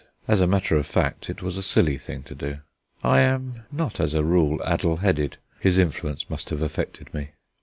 [0.27, 2.57] As a matter of fact, it was a silly thing to do.
[3.03, 7.33] I am not as a rule addle headed; his influence must have affected me.